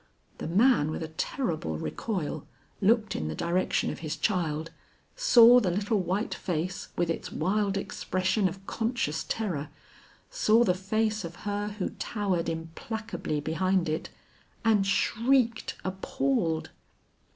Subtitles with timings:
[0.39, 2.47] The man with a terrible recoil,
[2.81, 4.71] looked in the direction of his child,
[5.15, 9.69] saw the little white face with its wild expression of conscious terror,
[10.31, 14.09] saw the face of her who towered implacably behind it,
[14.65, 16.71] and shrieked appalled.